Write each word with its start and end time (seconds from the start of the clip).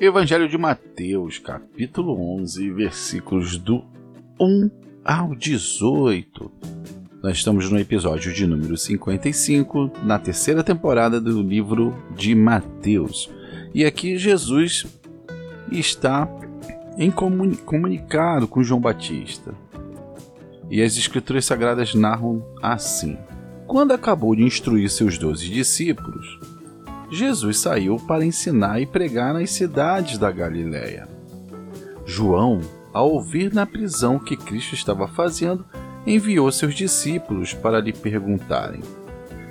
Evangelho 0.00 0.48
de 0.48 0.56
Mateus, 0.56 1.38
capítulo 1.38 2.18
11, 2.40 2.70
versículos 2.70 3.58
do 3.58 3.84
1 4.40 4.70
ao 5.04 5.34
18. 5.34 6.50
Nós 7.22 7.36
estamos 7.36 7.70
no 7.70 7.78
episódio 7.78 8.32
de 8.32 8.46
número 8.46 8.78
55, 8.78 9.90
na 10.02 10.18
terceira 10.18 10.64
temporada 10.64 11.20
do 11.20 11.42
livro 11.42 11.94
de 12.16 12.34
Mateus. 12.34 13.30
E 13.74 13.84
aqui 13.84 14.16
Jesus 14.16 14.86
está 15.70 16.26
em 16.96 17.10
comuni 17.10 17.56
comunicado 17.56 18.48
com 18.48 18.62
João 18.62 18.80
Batista. 18.80 19.54
E 20.70 20.80
as 20.80 20.96
Escrituras 20.96 21.44
Sagradas 21.44 21.94
narram 21.94 22.42
assim: 22.62 23.18
Quando 23.66 23.92
acabou 23.92 24.34
de 24.34 24.44
instruir 24.44 24.88
seus 24.88 25.18
doze 25.18 25.50
discípulos, 25.50 26.40
Jesus 27.10 27.58
saiu 27.58 27.96
para 27.96 28.24
ensinar 28.24 28.80
e 28.80 28.86
pregar 28.86 29.34
nas 29.34 29.50
cidades 29.50 30.16
da 30.16 30.30
Galiléia. 30.30 31.08
João, 32.06 32.60
ao 32.92 33.10
ouvir 33.10 33.52
na 33.52 33.66
prisão 33.66 34.16
o 34.16 34.20
que 34.20 34.36
Cristo 34.36 34.74
estava 34.74 35.08
fazendo, 35.08 35.64
enviou 36.06 36.50
seus 36.52 36.74
discípulos 36.74 37.52
para 37.52 37.80
lhe 37.80 37.92
perguntarem: 37.92 38.80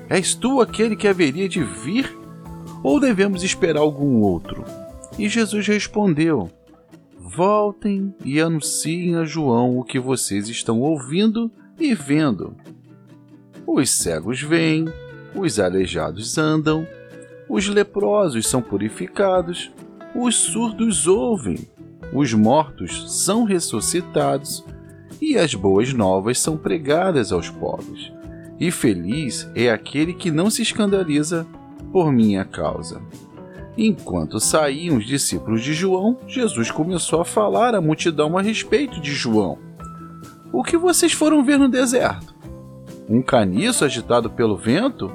És 0.09 0.33
tu 0.33 0.61
aquele 0.61 0.95
que 0.95 1.07
haveria 1.07 1.49
de 1.49 1.63
vir? 1.63 2.17
Ou 2.81 2.99
devemos 2.99 3.43
esperar 3.43 3.81
algum 3.81 4.21
outro? 4.21 4.63
E 5.17 5.27
Jesus 5.27 5.67
respondeu: 5.67 6.49
Voltem 7.17 8.13
e 8.23 8.39
anunciem 8.39 9.15
a 9.15 9.25
João 9.25 9.77
o 9.77 9.83
que 9.83 9.99
vocês 9.99 10.47
estão 10.47 10.79
ouvindo 10.79 11.51
e 11.77 11.93
vendo. 11.93 12.55
Os 13.67 13.89
cegos 13.91 14.41
veem, 14.41 14.85
os 15.35 15.59
aleijados 15.59 16.37
andam 16.37 16.87
os 17.49 17.67
leprosos 17.67 18.47
são 18.47 18.61
purificados, 18.61 19.71
os 20.15 20.35
surdos 20.35 21.07
ouvem, 21.07 21.57
os 22.13 22.33
mortos 22.33 23.23
são 23.23 23.43
ressuscitados 23.43 24.63
e 25.19 25.35
as 25.37 25.55
boas 25.55 25.91
novas 25.91 26.39
são 26.39 26.55
pregadas 26.55 27.31
aos 27.31 27.49
pobres. 27.49 28.11
E 28.59 28.71
feliz 28.71 29.49
é 29.55 29.71
aquele 29.71 30.13
que 30.13 30.29
não 30.29 30.49
se 30.49 30.61
escandaliza 30.61 31.47
por 31.91 32.11
minha 32.11 32.45
causa. 32.45 33.01
Enquanto 33.77 34.39
saíam 34.39 34.97
os 34.97 35.05
discípulos 35.05 35.63
de 35.63 35.73
João, 35.73 36.17
Jesus 36.27 36.69
começou 36.69 37.21
a 37.21 37.25
falar 37.25 37.73
à 37.73 37.81
multidão 37.81 38.37
a 38.37 38.41
respeito 38.41 38.99
de 38.99 39.13
João. 39.13 39.57
O 40.51 40.63
que 40.63 40.77
vocês 40.77 41.13
foram 41.13 41.43
ver 41.43 41.57
no 41.57 41.69
deserto? 41.69 42.35
Um 43.07 43.21
caniço 43.21 43.85
agitado 43.85 44.29
pelo 44.29 44.57
vento? 44.57 45.11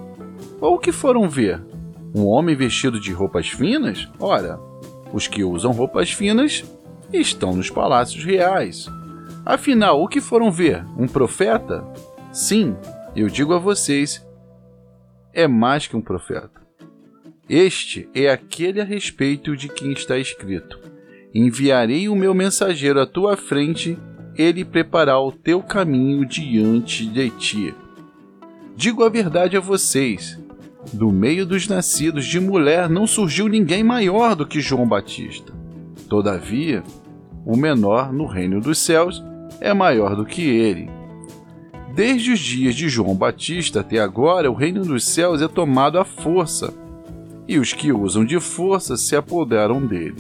Ou 0.61 0.77
o 0.77 0.79
que 0.79 0.93
foram 0.93 1.29
ver? 1.29 1.61
Um 2.15 2.27
homem 2.27 2.55
vestido 2.55 3.01
de 3.01 3.13
roupas 3.13 3.49
finas? 3.49 4.09
Ora, 4.21 4.61
os 5.13 5.27
que 5.27 5.43
usam 5.43 5.73
roupas 5.73 6.13
finas 6.13 6.63
estão 7.13 7.57
nos 7.57 7.71
palácios 7.71 8.25
reais. 8.25 8.87
Afinal, 9.45 10.01
o 10.01 10.07
que 10.07 10.21
foram 10.21 10.53
ver? 10.53 10.85
Um 10.97 11.09
profeta? 11.09 11.85
Sim, 12.33 12.77
eu 13.17 13.29
digo 13.29 13.53
a 13.53 13.59
vocês, 13.59 14.25
é 15.33 15.49
mais 15.49 15.89
que 15.89 15.97
um 15.97 16.01
profeta. 16.01 16.63
Este 17.49 18.09
é 18.15 18.31
aquele 18.31 18.81
a 18.81 18.85
respeito 18.85 19.57
de 19.57 19.69
quem 19.69 19.93
está 19.93 20.17
escrito: 20.17 20.79
Enviarei 21.35 22.09
o 22.09 22.15
meu 22.15 22.33
mensageiro 22.33 23.01
à 23.01 23.07
tua 23.07 23.37
frente, 23.37 23.99
ele 24.37 24.65
preparará 24.65 25.19
o 25.19 25.33
teu 25.33 25.61
caminho 25.61 26.25
diante 26.25 27.07
de 27.07 27.31
ti. 27.31 27.75
Digo 28.77 29.05
a 29.05 29.09
verdade 29.09 29.57
a 29.57 29.61
vocês: 29.61 30.41
do 30.93 31.11
meio 31.11 31.47
dos 31.47 31.67
nascidos 31.67 32.27
de 32.27 32.39
mulher 32.39 32.89
não 32.89 33.07
surgiu 33.07 33.49
ninguém 33.49 33.83
maior 33.83 34.35
do 34.35 34.47
que 34.47 34.61
João 34.61 34.87
Batista. 34.87 35.53
Todavia, 36.09 36.83
o 37.45 37.57
menor 37.57 38.13
no 38.13 38.27
reino 38.27 38.61
dos 38.61 38.79
céus 38.79 39.23
é 39.61 39.73
maior 39.73 40.17
do 40.17 40.25
que 40.25 40.43
ele. 40.43 40.89
Desde 41.95 42.33
os 42.33 42.41
dias 42.41 42.75
de 42.75 42.89
João 42.89 43.15
Batista 43.15 43.81
até 43.81 43.99
agora, 43.99 44.51
o 44.51 44.55
reino 44.55 44.85
dos 44.85 45.05
céus 45.05 45.41
é 45.41 45.47
tomado 45.47 45.99
à 45.99 46.05
força, 46.05 46.75
e 47.47 47.59
os 47.59 47.73
que 47.73 47.93
usam 47.93 48.25
de 48.25 48.41
força 48.41 48.97
se 48.97 49.15
apoderam 49.15 49.87
dele. 49.87 50.17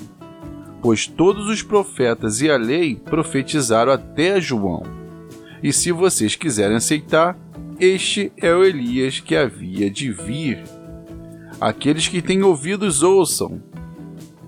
Pois 0.80 1.06
todos 1.06 1.48
os 1.48 1.62
profetas 1.62 2.40
e 2.40 2.50
a 2.50 2.56
lei 2.56 2.94
profetizaram 2.94 3.90
até 3.90 4.40
João. 4.40 4.82
E 5.62 5.72
se 5.72 5.90
vocês 5.90 6.36
quiserem 6.36 6.76
aceitar, 6.76 7.36
este 7.80 8.32
é 8.36 8.54
o 8.54 8.64
Elias 8.64 9.20
que 9.20 9.34
havia 9.34 9.90
de 9.90 10.12
vir. 10.12 10.62
Aqueles 11.60 12.06
que 12.06 12.22
têm 12.22 12.42
ouvidos 12.42 13.02
ouçam. 13.02 13.62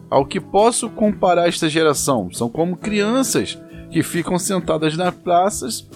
Ao 0.09 0.25
que 0.25 0.41
posso 0.41 0.89
comparar 0.89 1.49
esta 1.49 1.69
geração? 1.69 2.31
São 2.33 2.49
como 2.49 2.77
crianças 2.77 3.59
que 3.91 4.03
ficam 4.03 4.39
sentadas 4.39 4.97
nas 4.97 5.15
praças, 5.15 5.89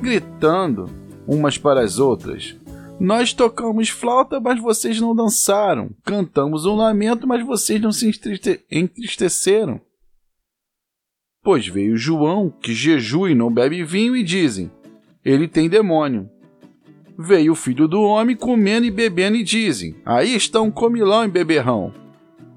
gritando 0.00 0.88
umas 1.26 1.58
para 1.58 1.80
as 1.80 1.98
outras. 1.98 2.56
Nós 2.98 3.32
tocamos 3.32 3.88
flauta, 3.88 4.40
mas 4.40 4.60
vocês 4.60 5.00
não 5.00 5.14
dançaram. 5.14 5.90
Cantamos 6.04 6.64
um 6.64 6.76
lamento, 6.76 7.26
mas 7.26 7.44
vocês 7.44 7.80
não 7.80 7.92
se 7.92 8.08
entristeceram. 8.70 9.80
Pois 11.42 11.66
veio 11.66 11.96
João, 11.96 12.50
que 12.50 12.72
jejua 12.72 13.30
e 13.30 13.34
não 13.34 13.52
bebe 13.52 13.84
vinho, 13.84 14.16
e 14.16 14.22
dizem: 14.22 14.70
Ele 15.24 15.46
tem 15.46 15.68
demônio 15.68 16.30
veio 17.18 17.52
o 17.52 17.56
filho 17.56 17.88
do 17.88 18.02
homem 18.02 18.36
comendo 18.36 18.86
e 18.86 18.90
bebendo, 18.90 19.36
e 19.36 19.42
dizem: 19.42 19.96
Aí 20.04 20.34
está 20.34 20.60
um 20.60 20.70
comilão 20.70 21.24
e 21.24 21.28
beberrão, 21.28 21.92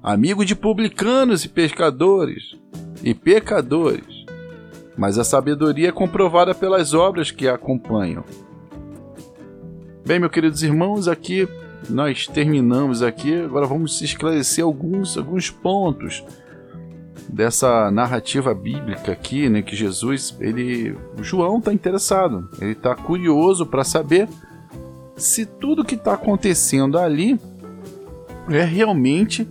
amigo 0.02 0.44
de 0.44 0.54
publicanos 0.54 1.44
e 1.44 1.48
pescadores 1.48 2.56
e 3.02 3.14
pecadores. 3.14 4.20
Mas 4.96 5.18
a 5.18 5.24
sabedoria 5.24 5.88
é 5.88 5.92
comprovada 5.92 6.54
pelas 6.54 6.92
obras 6.92 7.30
que 7.30 7.48
a 7.48 7.54
acompanham. 7.54 8.24
Bem, 10.06 10.18
meus 10.18 10.32
queridos 10.32 10.62
irmãos, 10.62 11.08
aqui 11.08 11.48
nós 11.88 12.26
terminamos 12.26 13.02
aqui. 13.02 13.34
Agora 13.40 13.66
vamos 13.66 14.02
esclarecer 14.02 14.64
alguns, 14.64 15.16
alguns 15.16 15.48
pontos 15.48 16.22
dessa 17.28 17.90
narrativa 17.90 18.52
bíblica 18.52 19.12
aqui, 19.12 19.48
né, 19.48 19.62
que 19.62 19.76
Jesus, 19.76 20.36
ele, 20.40 20.96
João 21.18 21.58
está 21.58 21.72
interessado, 21.72 22.48
ele 22.60 22.72
está 22.72 22.94
curioso 22.94 23.64
para 23.64 23.84
saber 23.84 24.28
se 25.20 25.46
tudo 25.46 25.84
que 25.84 25.94
está 25.94 26.14
acontecendo 26.14 26.98
ali 26.98 27.38
é 28.48 28.64
realmente 28.64 29.48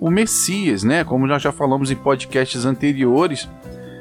o 0.00 0.10
Messias, 0.10 0.82
né? 0.82 1.04
Como 1.04 1.26
nós 1.26 1.42
já 1.42 1.52
falamos 1.52 1.90
em 1.90 1.96
podcasts 1.96 2.64
anteriores, 2.64 3.48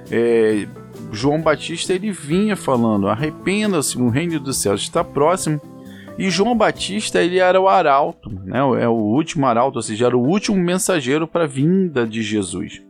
é, 0.10 0.68
João 1.12 1.42
Batista 1.42 1.94
ele 1.94 2.12
vinha 2.12 2.56
falando: 2.56 3.08
arrependa-se, 3.08 3.98
o 3.98 4.10
reino 4.10 4.40
dos 4.40 4.58
céus 4.58 4.82
está 4.82 5.04
próximo. 5.04 5.62
E 6.18 6.30
João 6.30 6.56
Batista 6.56 7.22
ele 7.22 7.40
era 7.40 7.60
o 7.60 7.70
arauto, 7.70 8.30
né? 8.30 8.60
É 8.82 8.88
o 8.88 8.94
último 8.94 9.46
arauto, 9.46 9.78
ou 9.78 9.82
seja, 9.82 10.08
era 10.08 10.18
o 10.18 10.28
último 10.28 10.58
mensageiro 10.58 11.28
para 11.28 11.46
a 11.46 11.48
vinda 11.48 12.06
de 12.06 12.22
Jesus. 12.22 12.82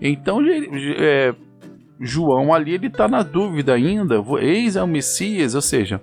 Então, 0.00 0.40
é, 0.98 1.34
João 2.00 2.52
ali 2.52 2.72
ele 2.72 2.86
está 2.86 3.06
na 3.08 3.22
dúvida 3.22 3.74
ainda: 3.74 4.24
eis 4.40 4.76
é 4.76 4.82
o 4.82 4.86
Messias, 4.88 5.54
ou 5.54 5.62
seja, 5.62 6.00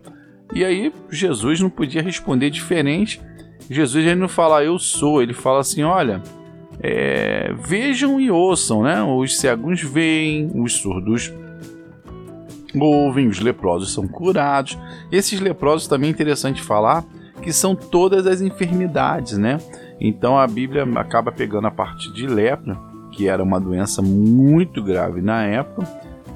e 0.54 0.64
aí 0.64 0.94
Jesus 1.10 1.60
não 1.60 1.70
podia 1.70 2.02
responder 2.02 2.50
diferente. 2.50 3.22
Jesus 3.70 4.06
ele 4.06 4.16
não 4.16 4.28
fala 4.28 4.64
eu 4.64 4.78
sou, 4.78 5.22
ele 5.22 5.34
fala 5.34 5.62
assim, 5.62 5.84
olha, 5.84 6.22
é, 6.82 7.54
vejam 7.60 8.20
e 8.20 8.30
ouçam, 8.30 8.84
né? 8.84 9.02
Os 9.02 9.38
cegos 9.38 9.82
veem, 9.82 10.52
os 10.54 10.74
surdos 10.74 11.34
ouvem, 12.80 13.28
os 13.28 13.40
leprosos 13.40 13.94
são 13.94 14.08
curados. 14.08 14.78
Esses 15.12 15.40
leprosos 15.40 15.88
também 15.88 16.10
é 16.10 16.12
interessante 16.12 16.62
falar 16.62 17.04
que 17.42 17.52
são 17.52 17.76
todas 17.76 18.26
as 18.26 18.42
enfermidades, 18.42 19.38
né? 19.38 19.58
Então 20.00 20.38
a 20.38 20.48
Bíblia 20.48 20.84
acaba 20.96 21.32
pegando 21.32 21.68
a 21.68 21.72
parte 21.72 22.12
de 22.14 22.26
lepra, 22.26 22.80
que 23.12 23.28
era 23.28 23.44
uma 23.44 23.60
doença 23.60 24.02
muito 24.02 24.82
grave 24.84 25.22
na 25.22 25.44
época, 25.44 25.88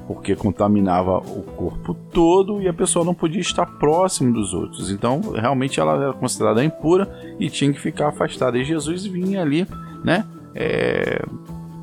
porque 0.08 0.34
contaminava 0.34 1.18
o 1.18 1.42
corpo 1.42 1.92
todo 1.92 2.62
e 2.62 2.66
a 2.66 2.72
pessoa 2.72 3.04
não 3.04 3.12
podia 3.12 3.42
estar 3.42 3.66
próximo 3.66 4.32
dos 4.32 4.54
outros. 4.54 4.90
Então, 4.90 5.20
realmente 5.32 5.78
ela 5.78 6.02
era 6.02 6.12
considerada 6.14 6.64
impura 6.64 7.06
e 7.38 7.50
tinha 7.50 7.70
que 7.70 7.78
ficar 7.78 8.08
afastada. 8.08 8.56
E 8.56 8.64
Jesus 8.64 9.04
vinha 9.04 9.42
ali, 9.42 9.66
né? 10.02 10.24
É... 10.54 11.22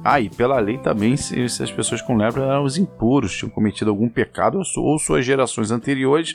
Ah, 0.04 0.20
e 0.20 0.28
pela 0.28 0.60
lei 0.60 0.80
também, 0.80 1.16
se, 1.16 1.48
se 1.48 1.62
as 1.62 1.72
pessoas 1.72 2.02
com 2.02 2.18
lepra 2.18 2.44
eram 2.44 2.64
os 2.64 2.80
impuros, 2.80 3.38
tinham 3.38 3.50
cometido 3.50 3.92
algum 3.92 4.10
pecado 4.10 4.60
ou 4.78 4.98
suas 4.98 5.24
gerações 5.24 5.70
anteriores 5.70 6.34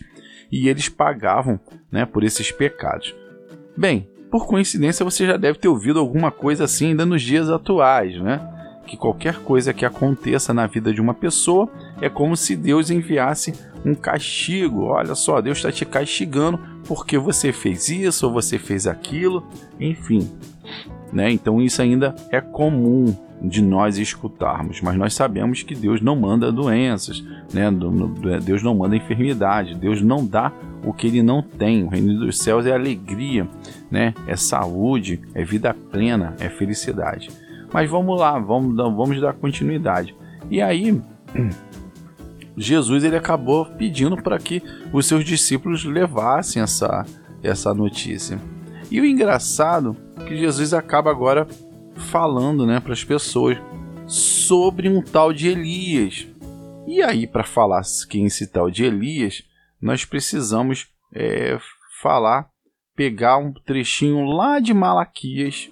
e 0.51 0.69
eles 0.69 0.89
pagavam 0.89 1.59
né, 1.91 2.07
por 2.07 2.23
esses 2.23 2.53
pecados. 2.53 3.15
Bem, 3.77 4.09
por 4.31 4.47
coincidência 4.47 5.05
você 5.05 5.27
já 5.27 5.37
deve 5.37 5.59
ter 5.59 5.67
ouvido 5.67 5.99
alguma 5.99 6.31
coisa 6.31 6.65
assim 6.65 6.89
ainda 6.89 7.05
nos 7.05 7.21
dias 7.21 7.51
atuais, 7.51 8.17
né? 8.21 8.60
Que 8.87 8.97
qualquer 8.97 9.37
coisa 9.41 9.73
que 9.73 9.85
aconteça 9.85 10.53
na 10.53 10.67
vida 10.67 10.93
de 10.93 11.01
uma 11.01 11.15
pessoa 11.15 11.69
é 12.01 12.09
como 12.09 12.37
se 12.37 12.57
Deus 12.57 12.91
enviasse 12.91 13.55
um 13.85 13.95
castigo. 13.95 14.85
Olha 14.85 15.15
só, 15.15 15.41
Deus 15.41 15.59
está 15.59 15.71
te 15.71 15.85
castigando 15.85 16.59
porque 16.87 17.17
você 17.17 17.53
fez 17.53 17.89
isso 17.89 18.27
ou 18.27 18.33
você 18.33 18.59
fez 18.59 18.87
aquilo, 18.87 19.47
enfim. 19.79 20.29
né? 21.13 21.31
Então 21.31 21.61
isso 21.61 21.81
ainda 21.81 22.15
é 22.31 22.41
comum 22.41 23.15
de 23.43 23.63
nós 23.63 23.97
escutarmos, 23.97 24.83
mas 24.83 24.97
nós 24.97 25.15
sabemos 25.15 25.63
que 25.63 25.75
Deus 25.75 26.03
não 26.03 26.15
manda 26.15 26.53
doenças, 26.53 27.25
né? 27.53 27.71
Deus 28.43 28.63
não 28.63 28.75
manda 28.75 28.97
enfermidade, 28.97 29.75
Deus 29.75 30.03
não 30.03 30.27
dá 30.27 30.53
o 30.85 30.93
que 30.93 31.07
ele 31.07 31.23
não 31.23 31.43
tem. 31.43 31.85
O 31.85 31.89
reino 31.89 32.19
dos 32.19 32.39
céus 32.39 32.67
é 32.67 32.73
alegria, 32.73 33.49
né? 33.91 34.13
É 34.27 34.37
saúde, 34.37 35.21
é 35.35 35.43
vida 35.43 35.73
plena, 35.73 36.35
é 36.39 36.51
felicidade. 36.51 37.31
Mas 37.73 37.91
vamos 37.91 38.19
lá, 38.19 38.39
vamos, 38.39 38.77
vamos 38.77 39.21
dar 39.21 39.35
continuidade. 39.35 40.15
E 40.51 40.61
aí, 40.61 41.01
Jesus 42.57 43.05
ele 43.05 43.17
acabou 43.17 43.65
pedindo 43.65 44.17
para 44.17 44.39
que 44.39 44.63
os 44.93 45.07
seus 45.07 45.25
discípulos 45.25 45.85
levassem 45.85 46.63
essa, 46.63 47.05
essa 47.43 47.73
notícia. 47.73 48.39
E 48.91 49.01
o 49.01 49.05
engraçado 49.05 49.97
é 50.19 50.25
que 50.25 50.37
Jesus 50.37 50.75
acaba 50.75 51.11
agora 51.11 51.47
falando 51.97 52.67
né, 52.67 52.81
para 52.81 52.93
as 52.93 53.05
pessoas 53.05 53.57
sobre 54.07 54.89
um 54.89 55.01
tal 55.01 55.33
de 55.33 55.49
Elias. 55.49 56.27
E 56.87 57.01
aí, 57.03 57.27
para 57.27 57.45
falar 57.45 57.83
quem 58.09 58.27
esse 58.27 58.49
tal 58.49 58.71
de 58.71 58.85
Elias, 58.85 59.45
nós 59.81 60.05
precisamos 60.05 60.89
é, 61.15 61.57
falar, 62.03 62.49
pegar 62.97 63.39
um 63.39 63.53
trechinho 63.53 64.25
lá 64.25 64.59
de 64.59 64.75
Malaquias, 64.75 65.71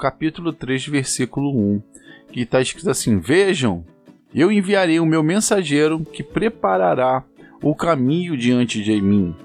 capítulo 0.00 0.50
3, 0.50 0.86
versículo 0.86 1.54
1, 1.54 1.82
que 2.32 2.40
está 2.40 2.60
escrito 2.60 2.90
assim: 2.90 3.18
Vejam, 3.18 3.84
eu 4.34 4.50
enviarei 4.50 4.98
o 4.98 5.06
meu 5.06 5.22
mensageiro 5.22 6.00
que 6.00 6.22
preparará 6.22 7.22
o 7.62 7.74
caminho 7.74 8.36
diante 8.36 8.82
de 8.82 9.00
mim. 9.00 9.36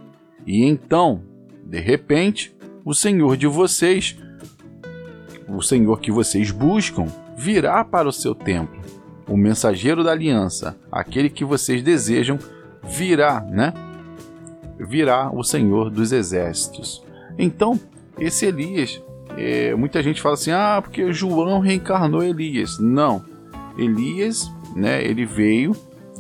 E 0.48 0.64
então, 0.64 1.22
de 1.66 1.80
repente, 1.80 2.56
o 2.86 2.94
Senhor 2.94 3.36
de 3.36 3.48
vocês, 3.48 4.16
o 5.50 5.62
Senhor 5.62 6.00
que 6.00 6.12
vocês 6.12 6.52
buscam, 6.52 7.06
virá 7.36 7.84
para 7.84 8.08
o 8.08 8.14
seu 8.14 8.34
templo. 8.34 8.80
O 9.28 9.36
mensageiro 9.36 10.04
da 10.04 10.12
aliança, 10.12 10.78
aquele 10.92 11.30
que 11.30 11.44
vocês 11.44 11.84
desejam, 11.84 12.40
virá, 12.84 13.42
né? 13.42 13.74
Virá 14.80 15.32
o 15.32 15.44
Senhor 15.44 15.90
dos 15.90 16.12
exércitos. 16.12 17.04
Então, 17.38 17.80
esse 18.20 18.46
Elias, 18.46 19.02
é, 19.38 19.76
muita 19.76 20.02
gente 20.02 20.22
fala 20.22 20.36
assim: 20.36 20.52
ah, 20.52 20.80
porque 20.82 21.12
João 21.12 21.60
reencarnou 21.60 22.24
Elias. 22.24 22.80
Não. 22.80 23.24
Elias 23.78 24.50
né, 24.76 25.04
ele 25.04 25.26
veio, 25.26 25.76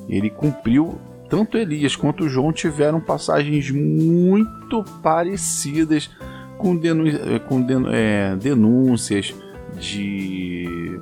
ele 0.07 0.29
cumpriu. 0.29 0.99
Tanto 1.29 1.57
Elias 1.57 1.95
quanto 1.95 2.29
João 2.29 2.53
tiveram 2.53 3.01
passagens 3.01 3.71
muito 3.71 4.83
parecidas 5.01 6.09
com, 6.57 6.77
denú 6.77 7.05
com 7.47 7.65
é, 7.91 8.35
denúncias 8.35 9.33
de 9.79 10.99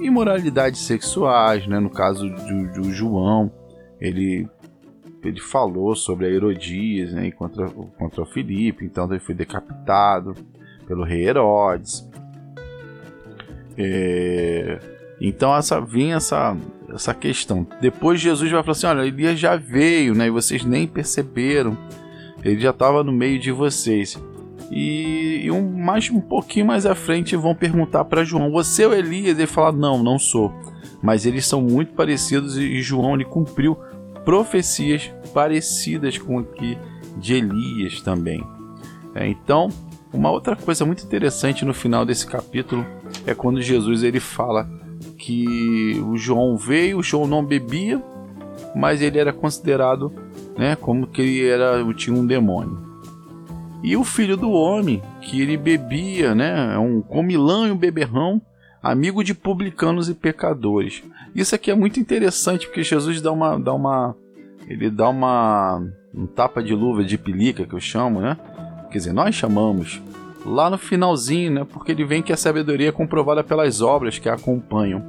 imoralidades 0.00 0.80
sexuais, 0.80 1.66
né? 1.66 1.78
No 1.78 1.90
caso 1.90 2.28
do, 2.28 2.92
João, 2.92 3.50
ele 4.00 4.48
ele 5.24 5.40
falou 5.40 5.94
sobre 5.94 6.26
a 6.26 6.30
Herodias, 6.30 7.12
né? 7.12 7.30
Contra, 7.30 7.68
contra 7.68 8.26
Filipe, 8.26 8.84
então 8.84 9.08
ele 9.10 9.20
foi 9.20 9.34
decapitado 9.34 10.34
pelo 10.88 11.04
rei 11.04 11.28
Herodes. 11.28 12.08
É, 13.76 14.80
então 15.20 15.54
essa 15.54 15.80
vinha 15.80 16.16
essa 16.16 16.56
essa 16.92 17.14
questão. 17.14 17.66
Depois 17.80 18.20
Jesus 18.20 18.50
vai 18.50 18.62
falar 18.62 18.72
assim: 18.72 18.86
olha, 18.86 19.06
Elias 19.06 19.38
já 19.38 19.56
veio, 19.56 20.14
né? 20.14 20.26
E 20.26 20.30
vocês 20.30 20.64
nem 20.64 20.86
perceberam. 20.86 21.76
Ele 22.42 22.60
já 22.60 22.70
estava 22.70 23.04
no 23.04 23.12
meio 23.12 23.38
de 23.38 23.52
vocês. 23.52 24.18
E, 24.70 25.42
e, 25.44 25.50
um, 25.50 25.72
mais, 25.72 26.10
um 26.10 26.20
pouquinho 26.20 26.66
mais 26.66 26.84
à 26.86 26.94
frente 26.94 27.36
vão 27.36 27.54
perguntar 27.54 28.04
para 28.04 28.24
João: 28.24 28.50
Você 28.50 28.82
é 28.84 28.88
o 28.88 28.94
Elias? 28.94 29.38
Ele 29.38 29.46
fala: 29.46 29.72
Não, 29.72 30.02
não 30.02 30.18
sou. 30.18 30.52
Mas 31.02 31.26
eles 31.26 31.46
são 31.46 31.62
muito 31.62 31.92
parecidos 31.92 32.56
e, 32.56 32.80
João 32.82 33.14
ele 33.14 33.24
cumpriu 33.24 33.76
profecias 34.24 35.10
parecidas 35.32 36.18
com 36.18 36.40
aqui 36.40 36.76
de 37.16 37.34
Elias 37.34 38.00
também. 38.00 38.44
É, 39.14 39.26
então, 39.26 39.68
uma 40.12 40.30
outra 40.30 40.56
coisa 40.56 40.84
muito 40.84 41.04
interessante 41.04 41.64
no 41.64 41.74
final 41.74 42.04
desse 42.04 42.26
capítulo 42.26 42.86
é 43.26 43.34
quando 43.34 43.60
Jesus 43.60 44.02
ele 44.02 44.20
fala 44.20 44.68
que 45.16 46.00
o 46.06 46.16
João 46.16 46.56
veio, 46.56 46.98
o 46.98 47.02
João 47.02 47.26
não 47.26 47.44
bebia, 47.44 48.02
mas 48.74 49.02
ele 49.02 49.18
era 49.18 49.32
considerado, 49.32 50.12
né, 50.56 50.76
como 50.76 51.06
que 51.06 51.20
ele 51.20 51.46
era, 51.46 51.84
tinha 51.94 52.16
um 52.16 52.26
demônio. 52.26 52.86
E 53.82 53.96
o 53.96 54.04
filho 54.04 54.36
do 54.36 54.50
homem, 54.50 55.02
que 55.20 55.40
ele 55.40 55.56
bebia, 55.56 56.34
né, 56.34 56.74
é 56.74 56.78
um 56.78 57.00
comilão 57.00 57.66
e 57.66 57.70
um 57.70 57.76
beberrão, 57.76 58.40
amigo 58.82 59.22
de 59.22 59.34
publicanos 59.34 60.08
e 60.08 60.14
pecadores. 60.14 61.02
Isso 61.34 61.54
aqui 61.54 61.70
é 61.70 61.74
muito 61.74 62.00
interessante 62.00 62.66
porque 62.66 62.82
Jesus 62.82 63.20
dá 63.20 63.30
uma, 63.30 63.58
dá 63.58 63.74
uma, 63.74 64.16
ele 64.66 64.90
dá 64.90 65.08
uma 65.08 65.82
um 66.14 66.26
tapa 66.26 66.62
de 66.62 66.74
luva 66.74 67.04
de 67.04 67.18
pelica 67.18 67.66
que 67.66 67.74
eu 67.74 67.80
chamo, 67.80 68.20
né? 68.20 68.36
Quer 68.90 68.98
dizer, 68.98 69.12
nós 69.12 69.34
chamamos 69.34 70.00
lá 70.44 70.70
no 70.70 70.78
finalzinho, 70.78 71.50
né? 71.50 71.66
Porque 71.70 71.92
ele 71.92 72.04
vem 72.04 72.22
que 72.22 72.32
a 72.32 72.36
sabedoria 72.36 72.88
é 72.88 72.92
comprovada 72.92 73.44
pelas 73.44 73.80
obras 73.80 74.18
que 74.18 74.28
a 74.28 74.34
acompanham. 74.34 75.02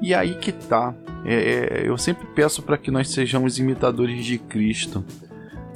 E 0.00 0.14
aí 0.14 0.34
que 0.34 0.52
tá. 0.52 0.94
É, 1.24 1.34
é, 1.34 1.88
eu 1.88 1.98
sempre 1.98 2.26
peço 2.34 2.62
para 2.62 2.78
que 2.78 2.90
nós 2.90 3.10
sejamos 3.10 3.58
imitadores 3.58 4.24
de 4.24 4.38
Cristo. 4.38 5.04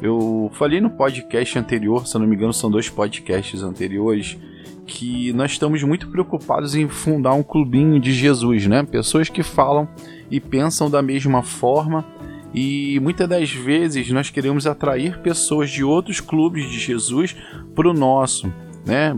Eu 0.00 0.50
falei 0.54 0.80
no 0.80 0.90
podcast 0.90 1.58
anterior, 1.58 2.06
se 2.06 2.16
eu 2.16 2.20
não 2.20 2.26
me 2.26 2.34
engano, 2.34 2.52
são 2.52 2.70
dois 2.70 2.88
podcasts 2.88 3.62
anteriores, 3.62 4.38
que 4.86 5.32
nós 5.34 5.52
estamos 5.52 5.82
muito 5.82 6.08
preocupados 6.08 6.74
em 6.74 6.88
fundar 6.88 7.34
um 7.34 7.42
clubinho 7.42 8.00
de 8.00 8.12
Jesus, 8.12 8.66
né? 8.66 8.82
Pessoas 8.82 9.28
que 9.28 9.42
falam 9.42 9.86
e 10.30 10.40
pensam 10.40 10.88
da 10.88 11.02
mesma 11.02 11.42
forma. 11.42 12.04
E 12.52 12.98
muitas 13.00 13.28
das 13.28 13.50
vezes 13.50 14.10
nós 14.10 14.30
queremos 14.30 14.66
atrair 14.66 15.18
pessoas 15.18 15.70
de 15.70 15.84
outros 15.84 16.20
clubes 16.20 16.68
de 16.70 16.78
Jesus 16.78 17.36
para 17.74 17.88
o 17.88 17.92
nosso 17.92 18.50
né? 18.84 19.14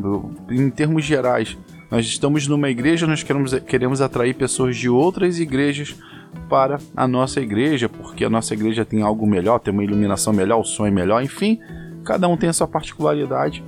Em 0.50 0.70
termos 0.70 1.04
gerais, 1.04 1.56
nós 1.90 2.06
estamos 2.06 2.46
numa 2.46 2.70
igreja, 2.70 3.06
nós 3.06 3.22
queremos, 3.22 3.52
queremos 3.60 4.00
atrair 4.00 4.34
pessoas 4.34 4.76
de 4.76 4.88
outras 4.88 5.38
igrejas 5.38 5.94
para 6.48 6.78
a 6.96 7.06
nossa 7.06 7.40
igreja, 7.40 7.88
porque 7.88 8.24
a 8.24 8.30
nossa 8.30 8.54
igreja 8.54 8.84
tem 8.84 9.02
algo 9.02 9.26
melhor, 9.26 9.58
tem 9.58 9.72
uma 9.72 9.84
iluminação 9.84 10.32
melhor, 10.32 10.60
o 10.60 10.64
som 10.64 10.86
é 10.86 10.90
melhor, 10.90 11.22
enfim, 11.22 11.60
cada 12.04 12.26
um 12.28 12.36
tem 12.36 12.48
a 12.48 12.52
sua 12.52 12.66
particularidade. 12.66 13.62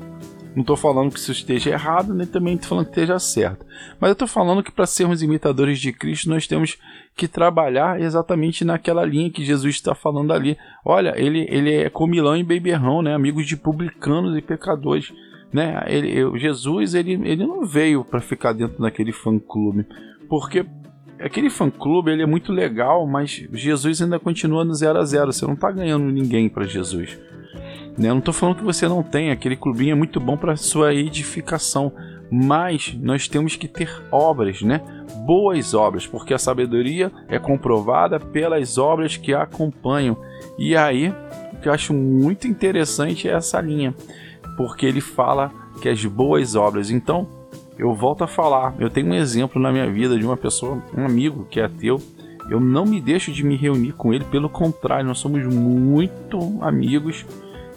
Não 0.54 0.60
estou 0.60 0.76
falando 0.76 1.10
que 1.10 1.18
isso 1.18 1.32
esteja 1.32 1.70
errado, 1.70 2.14
nem 2.14 2.26
também 2.26 2.54
estou 2.54 2.70
falando 2.70 2.84
que 2.86 2.92
esteja 2.92 3.18
certo. 3.18 3.66
Mas 4.00 4.08
eu 4.08 4.12
estou 4.12 4.28
falando 4.28 4.62
que 4.62 4.70
para 4.70 4.86
sermos 4.86 5.22
imitadores 5.22 5.80
de 5.80 5.92
Cristo, 5.92 6.30
nós 6.30 6.46
temos 6.46 6.78
que 7.16 7.26
trabalhar 7.26 8.00
exatamente 8.00 8.64
naquela 8.64 9.04
linha 9.04 9.30
que 9.30 9.44
Jesus 9.44 9.74
está 9.74 9.94
falando 9.94 10.32
ali. 10.32 10.56
Olha, 10.84 11.14
ele, 11.16 11.46
ele 11.50 11.74
é 11.74 11.90
comilão 11.90 12.36
e 12.36 12.44
beberrão, 12.44 13.02
né? 13.02 13.14
amigos 13.14 13.46
de 13.46 13.56
publicanos 13.56 14.36
e 14.36 14.42
pecadores 14.42 15.12
né? 15.54 15.84
Ele, 15.86 16.36
Jesus 16.36 16.94
ele, 16.94 17.12
ele 17.12 17.46
não 17.46 17.64
veio 17.64 18.04
para 18.04 18.20
ficar 18.20 18.52
dentro 18.52 18.82
daquele 18.82 19.12
fã 19.12 19.38
clube, 19.38 19.86
porque 20.28 20.66
aquele 21.20 21.48
fã 21.48 21.70
clube 21.70 22.10
ele 22.10 22.24
é 22.24 22.26
muito 22.26 22.52
legal, 22.52 23.06
mas 23.06 23.46
Jesus 23.52 24.02
ainda 24.02 24.18
continua 24.18 24.64
no 24.64 24.74
zero 24.74 24.98
a 24.98 25.04
zero. 25.04 25.32
Você 25.32 25.46
não 25.46 25.54
tá 25.54 25.70
ganhando 25.70 26.06
ninguém 26.06 26.48
para 26.48 26.64
Jesus. 26.64 27.16
Né? 27.96 28.10
Eu 28.10 28.14
não 28.14 28.20
tô 28.20 28.32
falando 28.32 28.56
que 28.56 28.64
você 28.64 28.88
não 28.88 29.02
tem, 29.02 29.30
aquele 29.30 29.56
clubinho 29.56 29.92
é 29.92 29.94
muito 29.94 30.18
bom 30.20 30.36
para 30.36 30.56
sua 30.56 30.94
edificação, 30.94 31.92
mas 32.30 32.96
nós 33.00 33.28
temos 33.28 33.56
que 33.56 33.68
ter 33.68 33.90
obras, 34.10 34.62
né? 34.62 34.80
Boas 35.24 35.74
obras, 35.74 36.06
porque 36.06 36.34
a 36.34 36.38
sabedoria 36.38 37.12
é 37.28 37.38
comprovada 37.38 38.18
pelas 38.18 38.78
obras 38.78 39.16
que 39.16 39.32
a 39.32 39.42
acompanham. 39.42 40.16
E 40.58 40.76
aí, 40.76 41.12
o 41.52 41.56
que 41.60 41.68
eu 41.68 41.72
acho 41.72 41.94
muito 41.94 42.48
interessante 42.48 43.28
é 43.28 43.32
essa 43.32 43.60
linha 43.60 43.94
porque 44.56 44.86
ele 44.86 45.00
fala 45.00 45.52
que 45.80 45.88
as 45.88 46.04
boas 46.04 46.54
obras. 46.54 46.90
Então, 46.90 47.28
eu 47.78 47.94
volto 47.94 48.22
a 48.22 48.26
falar, 48.26 48.74
eu 48.78 48.88
tenho 48.88 49.08
um 49.08 49.14
exemplo 49.14 49.60
na 49.60 49.72
minha 49.72 49.90
vida 49.90 50.18
de 50.18 50.24
uma 50.24 50.36
pessoa, 50.36 50.82
um 50.96 51.04
amigo 51.04 51.46
que 51.50 51.60
é 51.60 51.64
ateu. 51.64 52.00
Eu 52.48 52.60
não 52.60 52.84
me 52.84 53.00
deixo 53.00 53.32
de 53.32 53.42
me 53.42 53.56
reunir 53.56 53.92
com 53.92 54.12
ele, 54.12 54.24
pelo 54.24 54.48
contrário, 54.48 55.06
nós 55.06 55.18
somos 55.18 55.42
muito 55.46 56.58
amigos 56.60 57.24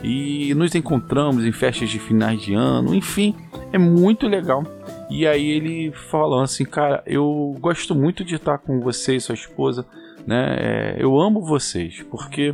e 0.03 0.53
nos 0.53 0.75
encontramos 0.75 1.45
em 1.45 1.51
festas 1.51 1.89
de 1.89 1.99
finais 1.99 2.41
de 2.41 2.53
ano, 2.53 2.93
enfim, 2.93 3.35
é 3.71 3.77
muito 3.77 4.27
legal. 4.27 4.63
E 5.09 5.25
aí 5.25 5.49
ele 5.49 5.91
falou 5.91 6.41
assim, 6.41 6.65
cara, 6.65 7.01
eu 7.05 7.55
gosto 7.59 7.95
muito 7.95 8.23
de 8.23 8.35
estar 8.35 8.57
com 8.57 8.79
você 8.79 9.15
e 9.15 9.21
sua 9.21 9.35
esposa, 9.35 9.85
né? 10.25 10.55
É, 10.59 10.95
eu 10.99 11.19
amo 11.19 11.41
vocês, 11.41 12.03
porque 12.11 12.53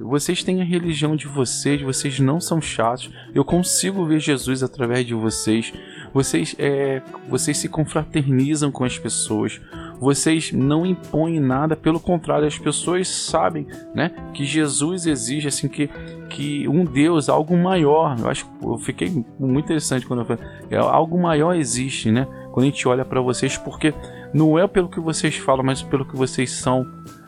vocês 0.00 0.42
têm 0.42 0.60
a 0.60 0.64
religião 0.64 1.14
de 1.14 1.26
vocês, 1.26 1.82
vocês 1.82 2.18
não 2.18 2.40
são 2.40 2.60
chatos. 2.60 3.10
Eu 3.34 3.44
consigo 3.44 4.06
ver 4.06 4.18
Jesus 4.18 4.62
através 4.62 5.06
de 5.06 5.14
vocês. 5.14 5.72
Vocês, 6.12 6.56
é, 6.58 7.02
vocês 7.28 7.58
se 7.58 7.68
confraternizam 7.68 8.72
com 8.72 8.82
as 8.82 8.98
pessoas. 8.98 9.60
Vocês 10.00 10.50
não 10.50 10.86
impõem 10.86 11.38
nada, 11.38 11.76
pelo 11.76 12.00
contrário, 12.00 12.46
as 12.46 12.58
pessoas 12.58 13.06
sabem, 13.06 13.66
né, 13.94 14.10
que 14.32 14.44
Jesus 14.44 15.06
exige 15.06 15.46
assim 15.46 15.68
que 15.68 15.90
que 16.30 16.66
um 16.68 16.84
Deus, 16.84 17.28
algo 17.28 17.56
maior. 17.56 18.16
Eu 18.18 18.28
acho 18.28 18.48
eu 18.62 18.78
fiquei 18.78 19.10
muito 19.38 19.64
interessante 19.64 20.06
quando 20.06 20.20
eu 20.20 20.24
falei, 20.24 20.42
é 20.70 20.76
algo 20.76 21.20
maior 21.20 21.54
existe, 21.54 22.10
né? 22.10 22.26
Quando 22.52 22.64
a 22.64 22.70
gente 22.70 22.86
olha 22.86 23.04
para 23.04 23.20
vocês, 23.20 23.58
porque 23.58 23.92
não 24.32 24.58
é 24.58 24.66
pelo 24.66 24.88
que 24.88 25.00
vocês 25.00 25.36
falam, 25.36 25.64
mas 25.64 25.82
pelo 25.82 26.04
que 26.04 26.16
vocês 26.16 26.50
são, 26.52 26.86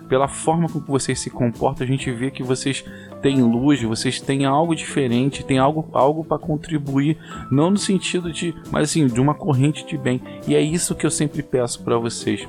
pela 0.08 0.28
forma 0.28 0.68
com 0.68 0.80
que 0.80 0.90
vocês 0.90 1.18
se 1.18 1.30
comportam, 1.30 1.84
a 1.84 1.90
gente 1.90 2.10
vê 2.12 2.30
que 2.30 2.44
vocês 2.44 2.84
têm 3.20 3.42
luz, 3.42 3.82
vocês 3.82 4.20
têm 4.20 4.44
algo 4.44 4.74
diferente, 4.74 5.44
têm 5.44 5.58
algo, 5.58 5.88
algo 5.92 6.24
para 6.24 6.38
contribuir, 6.38 7.18
não 7.50 7.70
no 7.70 7.78
sentido 7.78 8.32
de, 8.32 8.54
mas 8.70 8.90
assim, 8.90 9.06
de 9.06 9.20
uma 9.20 9.34
corrente 9.34 9.84
de 9.84 9.98
bem. 9.98 10.20
E 10.46 10.54
é 10.54 10.60
isso 10.60 10.94
que 10.94 11.04
eu 11.04 11.10
sempre 11.10 11.42
peço 11.42 11.82
para 11.82 11.98
vocês. 11.98 12.46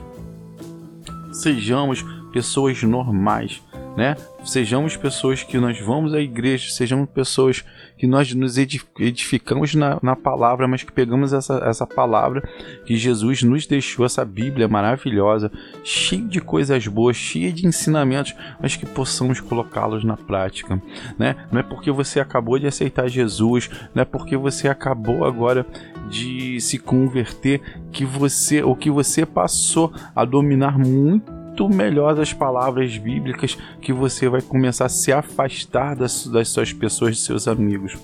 Sejamos 1.34 2.06
pessoas 2.32 2.82
normais, 2.84 3.62
né? 3.96 4.16
Sejamos 4.44 4.98
pessoas 4.98 5.44
que 5.44 5.58
nós 5.58 5.80
vamos 5.80 6.14
à 6.14 6.20
igreja, 6.20 6.72
sejamos 6.72 7.10
pessoas 7.10 7.64
que 7.98 8.08
nós 8.08 8.34
nos 8.34 8.58
edificamos 8.58 9.76
na, 9.76 10.00
na 10.02 10.16
palavra, 10.16 10.68
mas 10.68 10.84
que 10.84 10.92
pegamos 10.92 11.32
essa, 11.32 11.64
essa 11.66 11.88
palavra 11.88 12.42
que 12.86 12.98
Jesus 12.98 13.44
nos 13.44 13.66
deixou, 13.66 14.06
essa 14.06 14.26
Bíblia 14.26 14.68
maravilhosa, 14.68 15.52
cheia 15.84 16.24
de 16.24 16.42
coisas 16.42 16.86
boas, 16.88 17.16
cheia 17.16 17.52
de 17.52 17.66
ensinamentos, 17.66 18.36
mas 18.62 18.76
que 18.76 18.86
possamos 18.86 19.40
colocá-los 19.40 20.04
na 20.04 20.18
prática, 20.18 20.82
né? 21.18 21.36
Não 21.52 21.60
é 21.60 21.64
porque 21.64 21.92
você 21.92 22.20
acabou 22.20 22.60
de 22.60 22.68
aceitar 22.68 23.08
Jesus, 23.08 23.70
não 23.94 24.02
é 24.02 24.06
porque 24.06 24.36
você 24.36 24.68
acabou 24.68 25.24
agora 25.24 25.66
de 26.10 26.60
se 26.60 26.78
converter 26.78 27.62
que 27.92 28.06
você, 28.06 28.62
ou 28.62 28.76
que 28.76 28.90
você 28.90 29.26
passou 29.26 29.94
a 30.16 30.26
dominar 30.26 30.78
muito 30.78 31.32
muito 31.54 31.70
melhor 31.70 32.16
das 32.16 32.34
palavras 32.34 32.98
bíblicas 32.98 33.56
que 33.80 33.94
você 33.94 34.28
vai 34.28 34.42
começar 34.42 34.86
a 34.86 34.90
se 34.90 35.14
afastar 35.14 35.96
das, 35.96 36.26
das 36.26 36.50
suas 36.50 36.74
pessoas, 36.74 37.16
de 37.16 37.22
seus 37.22 37.48
amigos. 37.48 37.96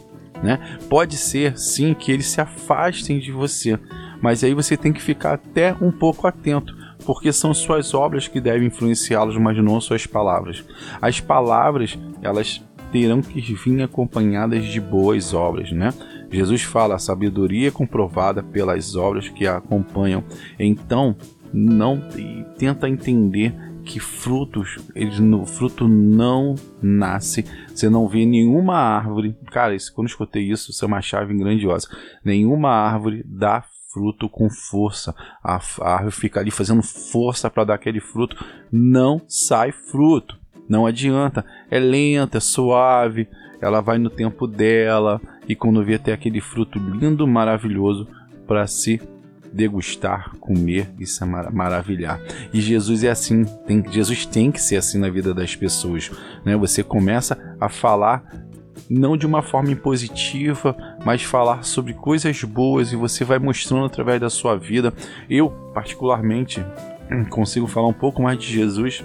Né? 0.43 0.59
Pode 0.87 1.17
ser 1.17 1.57
sim 1.57 1.95
que 1.95 2.11
eles 2.11 2.27
se 2.27 2.39
afastem 2.39 3.17
de 3.19 3.31
você, 3.31 3.77
mas 4.21 4.43
aí 4.43 4.53
você 4.53 4.77
tem 4.77 4.93
que 4.93 5.01
ficar 5.01 5.33
até 5.33 5.75
um 5.81 5.91
pouco 5.91 6.27
atento, 6.27 6.77
porque 7.05 7.33
são 7.33 7.51
suas 7.51 7.93
obras 7.95 8.27
que 8.27 8.39
devem 8.39 8.67
influenciá-los, 8.67 9.35
mas 9.37 9.57
não 9.57 9.81
suas 9.81 10.05
palavras. 10.05 10.63
As 11.01 11.19
palavras, 11.19 11.97
elas 12.21 12.63
terão 12.91 13.21
que 13.21 13.41
vir 13.41 13.81
acompanhadas 13.81 14.65
de 14.65 14.79
boas 14.79 15.33
obras, 15.33 15.71
né? 15.71 15.91
Jesus 16.31 16.61
fala: 16.61 16.95
a 16.95 16.99
sabedoria 16.99 17.69
é 17.69 17.71
comprovada 17.71 18.43
pelas 18.43 18.95
obras 18.95 19.27
que 19.27 19.47
a 19.47 19.57
acompanham. 19.57 20.23
Então, 20.59 21.15
não 21.53 22.01
tenta 22.57 22.87
entender 22.87 23.55
que 23.83 23.99
frutos, 23.99 24.77
eles 24.93 25.19
no 25.19 25.45
fruto 25.45 25.87
não 25.87 26.55
nasce. 26.81 27.43
Você 27.67 27.89
não 27.89 28.07
vê 28.07 28.25
nenhuma 28.25 28.75
árvore. 28.75 29.35
Cara, 29.51 29.73
isso, 29.73 29.93
quando 29.93 30.07
escutei 30.07 30.43
isso, 30.43 30.71
isso 30.71 30.85
é 30.85 30.87
uma 30.87 31.01
chave 31.01 31.33
grandiosa. 31.35 31.87
Nenhuma 32.23 32.69
árvore 32.69 33.23
dá 33.25 33.63
fruto 33.91 34.29
com 34.29 34.49
força. 34.49 35.15
A, 35.43 35.59
a 35.81 35.93
árvore 35.95 36.11
fica 36.11 36.39
ali 36.39 36.51
fazendo 36.51 36.83
força 36.83 37.49
para 37.49 37.63
dar 37.63 37.73
aquele 37.73 37.99
fruto. 37.99 38.35
Não 38.71 39.21
sai 39.27 39.71
fruto. 39.71 40.37
Não 40.67 40.85
adianta. 40.85 41.43
É 41.71 41.79
lenta, 41.79 42.37
é 42.37 42.41
suave. 42.41 43.27
Ela 43.59 43.81
vai 43.81 43.97
no 43.97 44.09
tempo 44.09 44.45
dela. 44.45 45.19
E 45.47 45.55
quando 45.55 45.83
vê 45.83 45.95
até 45.95 46.13
aquele 46.13 46.41
fruto 46.41 46.77
lindo, 46.77 47.27
maravilhoso 47.27 48.07
para 48.47 48.67
se 48.67 49.01
degustar, 49.51 50.35
comer 50.39 50.89
e 50.99 51.05
se 51.05 51.23
maravilhar. 51.25 52.19
E 52.53 52.61
Jesus 52.61 53.03
é 53.03 53.09
assim, 53.09 53.43
tem, 53.65 53.83
Jesus 53.89 54.25
tem 54.25 54.51
que 54.51 54.61
ser 54.61 54.77
assim 54.77 54.99
na 54.99 55.09
vida 55.09 55.33
das 55.33 55.55
pessoas. 55.55 56.11
Né? 56.45 56.55
Você 56.57 56.83
começa 56.83 57.37
a 57.59 57.69
falar 57.69 58.23
não 58.89 59.15
de 59.15 59.25
uma 59.25 59.41
forma 59.41 59.71
impositiva, 59.71 60.75
mas 61.05 61.21
falar 61.21 61.63
sobre 61.63 61.93
coisas 61.93 62.43
boas 62.43 62.91
e 62.91 62.95
você 62.95 63.23
vai 63.23 63.37
mostrando 63.37 63.85
através 63.85 64.19
da 64.19 64.29
sua 64.29 64.55
vida. 64.55 64.93
Eu, 65.29 65.49
particularmente, 65.73 66.63
consigo 67.29 67.67
falar 67.67 67.87
um 67.87 67.93
pouco 67.93 68.21
mais 68.21 68.39
de 68.39 68.47
Jesus 68.47 69.03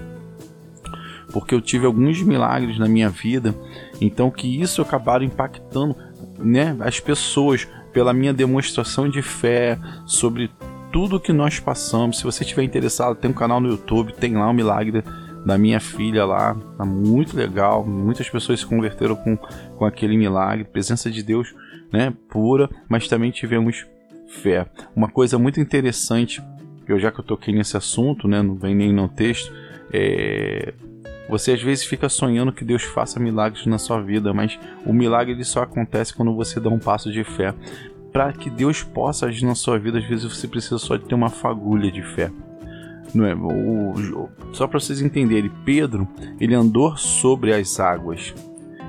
porque 1.35 1.53
eu 1.53 1.61
tive 1.61 1.85
alguns 1.85 2.23
milagres 2.23 2.79
na 2.79 2.87
minha 2.87 3.11
vida, 3.11 3.53
então 4.01 4.31
que 4.31 4.63
isso 4.63 4.81
acabaram 4.81 5.25
impactando, 5.25 5.97
né, 6.39 6.77
as 6.79 7.01
pessoas 7.01 7.67
pela 7.95 8.13
minha 8.13 8.35
demonstração 8.35 9.09
de 9.09 9.23
fé 9.23 9.79
sobre 10.05 10.51
tudo 10.93 11.21
que 11.21 11.33
nós 11.33 11.61
passamos. 11.61 12.19
Se 12.19 12.25
você 12.25 12.43
estiver 12.43 12.65
interessado, 12.65 13.17
tem 13.17 13.31
um 13.31 13.35
canal 13.35 13.61
no 13.61 13.69
YouTube, 13.69 14.13
tem 14.13 14.35
lá 14.35 14.49
o 14.49 14.51
um 14.51 14.55
milagre 14.55 15.03
da 15.47 15.57
minha 15.57 15.79
filha 15.79 16.25
lá, 16.25 16.55
tá 16.77 16.85
muito 16.85 17.37
legal. 17.37 17.87
Muitas 17.87 18.29
pessoas 18.29 18.61
se 18.61 18.67
converteram 18.67 19.15
com, 19.15 19.37
com 19.37 19.85
aquele 19.85 20.17
milagre, 20.17 20.65
presença 20.65 21.11
de 21.11 21.23
Deus, 21.23 21.55
né, 21.93 22.13
pura, 22.29 22.69
mas 22.89 23.07
também 23.07 23.31
tivemos 23.31 23.87
fé. 24.27 24.67
Uma 24.97 25.09
coisa 25.09 25.39
muito 25.39 25.61
interessante, 25.61 26.43
eu 26.89 26.99
já 26.99 27.13
que 27.13 27.21
eu 27.21 27.25
toquei 27.25 27.55
nesse 27.55 27.77
assunto, 27.77 28.27
né, 28.27 28.43
não 28.43 28.57
vem 28.57 28.75
nem 28.75 28.93
no 28.93 29.09
texto, 29.09 29.53
é 29.93 30.75
você 31.29 31.53
às 31.53 31.63
vezes 31.63 31.85
fica 31.85 32.09
sonhando 32.09 32.53
que 32.53 32.65
Deus 32.65 32.83
faça 32.83 33.19
milagres 33.19 33.67
na 33.67 33.79
sua 33.79 34.01
vida, 34.01 34.33
mas 34.33 34.59
o 34.85 34.93
milagre 34.93 35.33
ele 35.33 35.45
só 35.45 35.63
acontece 35.63 36.15
quando 36.15 36.35
você 36.35 36.61
dá 36.61 36.69
um 36.69 36.79
passo 36.79 37.11
de 37.11 37.25
fé. 37.25 37.55
Para 38.13 38.33
que 38.33 38.51
Deus 38.51 38.83
possa 38.83 39.27
agir 39.27 39.45
na 39.45 39.55
sua 39.55 39.79
vida, 39.79 39.99
às 39.99 40.05
vezes 40.05 40.25
você 40.25 40.47
precisa 40.47 40.79
só 40.79 40.97
de 40.97 41.05
ter 41.05 41.15
uma 41.15 41.31
fagulha 41.31 41.91
de 41.91 42.03
fé. 42.03 42.31
Não 43.15 43.25
é? 43.25 43.35
O, 43.35 44.29
só 44.53 44.67
para 44.67 44.79
vocês 44.79 45.01
entenderem, 45.01 45.51
Pedro 45.65 46.07
ele 46.41 46.55
andou 46.55 46.97
sobre 46.97 47.53
as 47.53 47.79
águas 47.81 48.35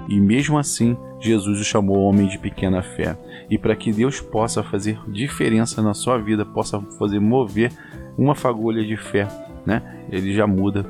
e 0.07 0.19
mesmo 0.19 0.57
assim 0.57 0.97
Jesus 1.19 1.59
o 1.59 1.63
chamou 1.63 1.97
homem 1.97 2.27
de 2.27 2.37
pequena 2.37 2.81
fé. 2.81 3.17
E 3.49 3.57
para 3.57 3.75
que 3.75 3.91
Deus 3.91 4.19
possa 4.19 4.63
fazer 4.63 4.99
diferença 5.07 5.81
na 5.81 5.93
sua 5.93 6.17
vida, 6.17 6.45
possa 6.45 6.79
fazer 6.99 7.19
mover 7.19 7.71
uma 8.17 8.35
fagulha 8.35 8.83
de 8.83 8.97
fé, 8.97 9.27
né? 9.65 10.05
Ele 10.11 10.33
já 10.33 10.45
muda 10.47 10.85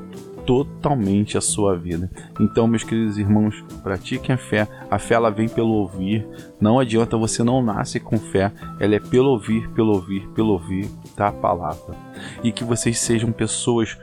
totalmente 0.46 1.36
a 1.36 1.40
sua 1.40 1.76
vida. 1.76 2.10
Então, 2.40 2.66
meus 2.66 2.84
queridos 2.84 3.18
irmãos, 3.18 3.62
pratiquem 3.82 4.34
a 4.34 4.38
fé. 4.38 4.68
A 4.90 4.98
fé 4.98 5.14
ela 5.14 5.30
vem 5.30 5.48
pelo 5.48 5.72
ouvir. 5.72 6.26
Não 6.60 6.78
adianta, 6.78 7.16
você 7.16 7.42
não 7.42 7.62
nasce 7.62 7.98
com 7.98 8.16
fé. 8.16 8.52
Ela 8.78 8.94
é 8.94 9.00
pelo 9.00 9.30
ouvir, 9.30 9.68
pelo 9.70 9.92
ouvir, 9.92 10.26
pelo 10.28 10.52
ouvir 10.52 10.88
da 11.16 11.32
palavra. 11.32 11.94
E 12.42 12.52
que 12.52 12.64
vocês 12.64 12.98
sejam 12.98 13.32
pessoas 13.32 13.98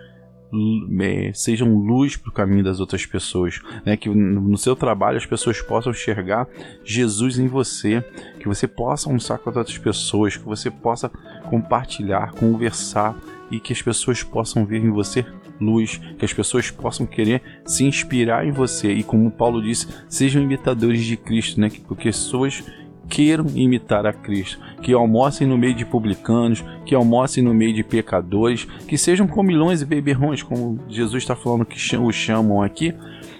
é, 1.02 1.32
sejam 1.34 1.76
luz 1.76 2.16
para 2.16 2.30
o 2.30 2.34
caminho 2.34 2.64
das 2.64 2.80
outras 2.80 3.06
pessoas, 3.06 3.60
né? 3.84 3.98
que 3.98 4.08
no 4.08 4.56
seu 4.56 4.76
trabalho 4.76 5.18
as 5.18 5.26
pessoas 5.26 5.60
possam 5.62 5.92
enxergar 5.92 6.48
Jesus 6.84 7.40
em 7.40 7.48
você, 7.48 8.04
que 8.40 8.48
você 8.48 8.68
possa 8.68 9.10
almoçar 9.10 9.40
com 9.40 9.50
outras 9.50 9.78
pessoas, 9.80 10.38
que 10.38 10.46
você 10.46 10.70
possa 10.70 11.10
compartilhar, 11.50 12.34
conversar 12.34 13.18
e 13.50 13.60
que 13.60 13.74
as 13.74 13.82
pessoas 13.82 14.22
possam 14.22 14.64
ver 14.64 14.78
em 14.78 14.92
você 14.92 15.26
luz, 15.63 16.00
que 16.17 16.25
as 16.25 16.34
pessoas 16.34 16.70
possam 16.70 17.05
querer 17.05 17.41
se 17.65 17.84
inspirar 17.86 18.46
em 18.46 18.51
você 18.51 18.91
e 18.91 19.03
como 19.03 19.32
Paulo 19.32 19.62
disse, 19.62 19.88
sejam 20.08 20.41
imitadores 20.41 21.03
de 21.03 21.17
Cristo, 21.17 21.60
né? 21.60 21.70
Que 21.70 21.82
pessoas 21.96 22.63
queiram 23.10 23.46
imitar 23.53 24.05
a 24.05 24.13
Cristo, 24.13 24.60
que 24.82 24.93
almocem 24.93 25.48
no 25.48 25.58
meio 25.58 25.75
de 25.75 25.86
publicanos, 25.86 26.63
que 26.86 26.96
almocem 26.96 27.43
no 27.43 27.53
meio 27.53 27.74
de 27.74 27.84
pecadores, 27.84 28.65
que 28.88 28.98
sejam 28.98 29.27
comilões 29.27 29.82
e 29.82 29.86
beberrões, 29.86 30.41
como 30.41 30.79
Jesus 30.89 31.24
está 31.24 31.36
falando 31.36 31.65
que 31.65 31.77
o 31.98 32.12
chamam 32.12 32.62
aqui, 32.62 32.93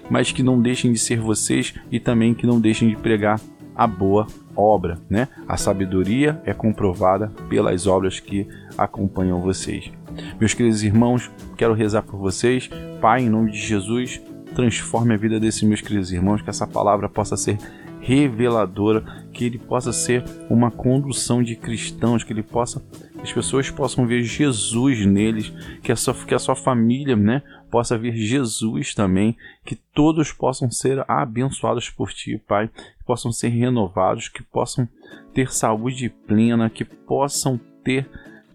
mas 0.08 0.30
que 0.30 0.42
não 0.42 0.60
deixem 0.60 0.92
de 0.92 0.98
ser 0.98 1.18
vocês 1.18 1.74
e 1.90 1.98
também 1.98 2.34
que 2.34 2.46
não 2.46 2.60
deixem 2.60 2.88
de 2.88 2.96
pregar 2.96 3.40
a 3.74 3.86
boa 3.86 4.26
obra, 4.56 4.98
né? 5.10 5.28
A 5.48 5.56
sabedoria 5.56 6.40
é 6.44 6.52
comprovada 6.52 7.32
pelas 7.48 7.86
obras 7.86 8.20
que 8.20 8.46
acompanham 8.78 9.40
vocês. 9.40 9.90
Meus 10.38 10.54
queridos 10.54 10.82
irmãos, 10.82 11.30
quero 11.56 11.74
rezar 11.74 12.02
por 12.02 12.18
vocês. 12.18 12.68
Pai, 13.00 13.22
em 13.22 13.30
nome 13.30 13.50
de 13.50 13.58
Jesus, 13.58 14.20
transforme 14.54 15.14
a 15.14 15.16
vida 15.16 15.40
desses 15.40 15.62
meus 15.62 15.80
queridos 15.80 16.12
irmãos, 16.12 16.42
que 16.42 16.50
essa 16.50 16.66
palavra 16.66 17.08
possa 17.08 17.36
ser 17.36 17.58
reveladora, 18.04 19.02
que 19.32 19.46
ele 19.46 19.58
possa 19.58 19.90
ser 19.90 20.22
uma 20.50 20.70
condução 20.70 21.42
de 21.42 21.56
cristãos, 21.56 22.22
que 22.22 22.32
ele 22.32 22.42
possa, 22.42 22.84
as 23.22 23.32
pessoas 23.32 23.70
possam 23.70 24.06
ver 24.06 24.22
Jesus 24.22 25.06
neles, 25.06 25.50
que 25.82 25.90
a 25.90 25.96
sua, 25.96 26.12
que 26.12 26.34
a 26.34 26.38
sua 26.38 26.54
família, 26.54 27.16
né, 27.16 27.42
possa 27.70 27.96
ver 27.96 28.14
Jesus 28.14 28.94
também, 28.94 29.34
que 29.64 29.74
todos 29.74 30.32
possam 30.32 30.70
ser 30.70 31.02
abençoados 31.08 31.88
por 31.88 32.12
ti, 32.12 32.38
Pai, 32.46 32.68
que 32.68 33.04
possam 33.06 33.32
ser 33.32 33.48
renovados, 33.48 34.28
que 34.28 34.42
possam 34.42 34.86
ter 35.32 35.50
saúde 35.50 36.10
plena, 36.10 36.68
que 36.68 36.84
possam 36.84 37.58
ter 37.82 38.06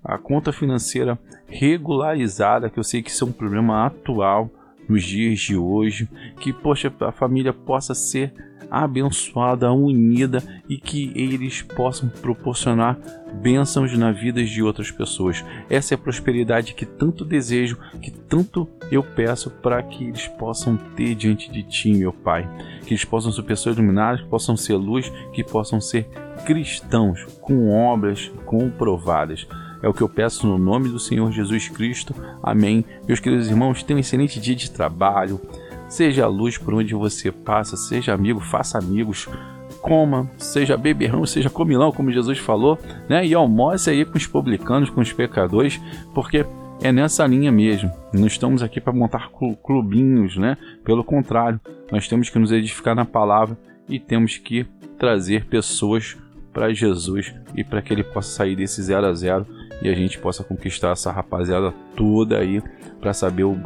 a 0.03 0.17
conta 0.17 0.51
financeira 0.51 1.19
regularizada, 1.47 2.69
que 2.69 2.79
eu 2.79 2.83
sei 2.83 3.01
que 3.01 3.09
isso 3.09 3.23
é 3.23 3.27
um 3.27 3.31
problema 3.31 3.85
atual 3.85 4.49
nos 4.87 5.03
dias 5.03 5.39
de 5.39 5.55
hoje, 5.55 6.09
que 6.39 6.51
poxa, 6.51 6.91
a 7.01 7.11
família 7.11 7.53
possa 7.53 7.93
ser 7.93 8.33
abençoada, 8.69 9.71
unida 9.71 10.43
e 10.67 10.77
que 10.77 11.11
eles 11.15 11.61
possam 11.61 12.07
proporcionar 12.07 12.97
bênçãos 13.41 13.97
na 13.97 14.11
vida 14.11 14.43
de 14.43 14.61
outras 14.61 14.91
pessoas. 14.91 15.43
Essa 15.69 15.93
é 15.93 15.95
a 15.95 15.99
prosperidade 15.99 16.73
que 16.73 16.85
tanto 16.85 17.25
desejo, 17.25 17.77
que 18.01 18.11
tanto 18.11 18.69
eu 18.91 19.03
peço 19.03 19.49
para 19.49 19.81
que 19.81 20.05
eles 20.05 20.27
possam 20.27 20.77
ter 20.95 21.15
diante 21.15 21.51
de 21.51 21.63
Ti, 21.63 21.93
meu 21.93 22.13
Pai. 22.13 22.47
Que 22.85 22.93
eles 22.93 23.05
possam 23.05 23.31
ser 23.31 23.43
pessoas 23.43 23.75
iluminadas, 23.75 24.21
que 24.21 24.27
possam 24.27 24.55
ser 24.55 24.75
luz, 24.75 25.11
que 25.33 25.43
possam 25.43 25.81
ser 25.81 26.07
cristãos 26.45 27.25
com 27.41 27.71
obras 27.71 28.31
comprovadas. 28.45 29.47
É 29.81 29.87
o 29.87 29.93
que 29.93 30.01
eu 30.01 30.09
peço 30.09 30.47
no 30.47 30.57
nome 30.57 30.89
do 30.89 30.99
Senhor 30.99 31.31
Jesus 31.31 31.69
Cristo. 31.69 32.13
Amém. 32.43 32.83
Meus 33.07 33.19
queridos 33.19 33.47
irmãos, 33.47 33.83
tenham 33.83 33.97
um 33.97 34.01
excelente 34.01 34.39
dia 34.39 34.55
de 34.55 34.71
trabalho. 34.71 35.39
Seja 35.87 36.25
a 36.25 36.27
luz 36.27 36.57
por 36.57 36.73
onde 36.73 36.93
você 36.93 37.31
passa, 37.31 37.75
seja 37.75 38.13
amigo, 38.13 38.39
faça 38.39 38.77
amigos, 38.77 39.27
coma, 39.81 40.29
seja 40.37 40.77
beberrão, 40.77 41.25
seja 41.25 41.49
comilão, 41.49 41.91
como 41.91 42.11
Jesus 42.11 42.37
falou, 42.37 42.77
né? 43.07 43.25
E 43.25 43.33
almoce 43.33 43.89
aí 43.89 44.05
com 44.05 44.17
os 44.17 44.27
publicanos, 44.27 44.89
com 44.89 45.01
os 45.01 45.11
pecadores, 45.11 45.81
porque 46.13 46.45
é 46.81 46.91
nessa 46.91 47.25
linha 47.25 47.51
mesmo. 47.51 47.91
Não 48.13 48.27
estamos 48.27 48.61
aqui 48.61 48.79
para 48.79 48.93
montar 48.93 49.31
clubinhos, 49.63 50.37
né? 50.37 50.57
Pelo 50.83 51.03
contrário, 51.03 51.59
nós 51.91 52.07
temos 52.07 52.29
que 52.29 52.39
nos 52.39 52.51
edificar 52.51 52.95
na 52.95 53.05
palavra 53.05 53.57
e 53.87 53.99
temos 53.99 54.37
que 54.37 54.65
trazer 54.97 55.45
pessoas 55.45 56.17
para 56.59 56.73
Jesus 56.73 57.33
e 57.55 57.63
para 57.63 57.81
que 57.81 57.93
ele 57.93 58.03
possa 58.03 58.29
sair 58.31 58.53
desse 58.53 58.83
zero 58.83 59.05
a 59.05 59.13
zero 59.13 59.47
e 59.81 59.87
a 59.87 59.93
gente 59.93 60.19
possa 60.19 60.43
conquistar 60.43 60.91
essa 60.91 61.09
rapaziada 61.09 61.73
toda 61.95 62.37
aí 62.37 62.61
para 62.99 63.13
saber 63.13 63.45
o 63.45 63.57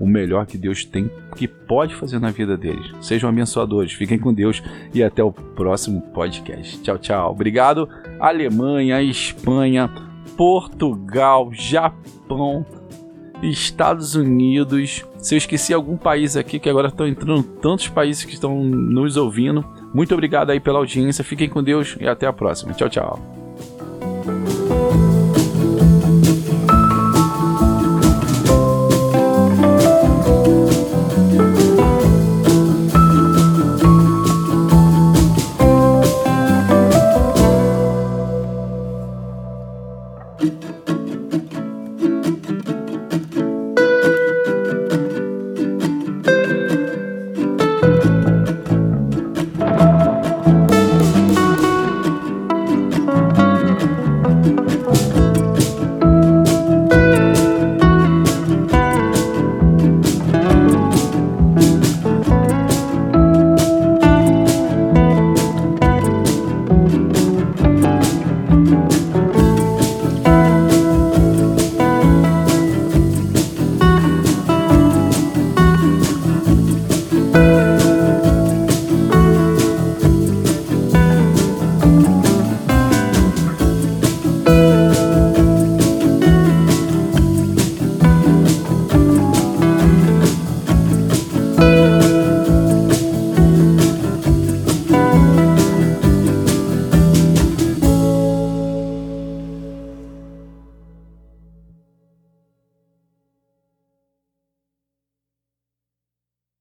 o 0.00 0.06
melhor 0.06 0.46
que 0.46 0.56
Deus 0.56 0.84
tem, 0.84 1.10
que 1.34 1.48
pode 1.48 1.92
fazer 1.92 2.20
na 2.20 2.30
vida 2.30 2.56
deles. 2.56 2.88
Sejam 3.00 3.28
abençoadores, 3.28 3.92
fiquem 3.92 4.16
com 4.16 4.32
Deus 4.32 4.62
e 4.94 5.02
até 5.02 5.24
o 5.24 5.32
próximo 5.32 6.00
podcast. 6.14 6.80
Tchau, 6.82 6.98
tchau. 6.98 7.32
Obrigado, 7.32 7.88
Alemanha, 8.20 9.02
Espanha, 9.02 9.90
Portugal, 10.36 11.50
Japão, 11.52 12.64
Estados 13.42 14.14
Unidos. 14.14 15.04
Se 15.18 15.34
eu 15.34 15.38
esqueci 15.38 15.74
algum 15.74 15.96
país 15.96 16.36
aqui, 16.36 16.60
que 16.60 16.70
agora 16.70 16.86
estão 16.86 17.04
entrando 17.04 17.42
tantos 17.42 17.88
países 17.88 18.24
que 18.24 18.34
estão 18.34 18.62
nos 18.62 19.16
ouvindo. 19.16 19.64
Muito 19.92 20.12
obrigado 20.12 20.50
aí 20.50 20.60
pela 20.60 20.78
audiência. 20.78 21.24
Fiquem 21.24 21.48
com 21.48 21.62
Deus 21.62 21.96
e 22.00 22.06
até 22.06 22.26
a 22.26 22.32
próxima. 22.32 22.72
Tchau, 22.72 22.88
tchau. 22.88 23.47